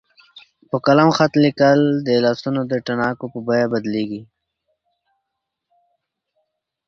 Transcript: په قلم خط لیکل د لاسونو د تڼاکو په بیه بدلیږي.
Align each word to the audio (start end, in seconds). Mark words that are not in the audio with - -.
په 0.69 0.77
قلم 0.85 1.09
خط 1.17 1.33
لیکل 1.45 1.79
د 2.07 2.09
لاسونو 2.25 2.61
د 2.71 2.73
تڼاکو 2.85 3.25
په 3.33 3.39
بیه 3.47 3.67
بدلیږي. 3.73 4.21